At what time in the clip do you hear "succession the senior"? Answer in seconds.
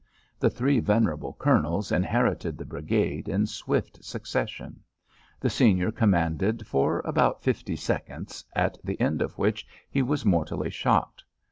4.03-5.91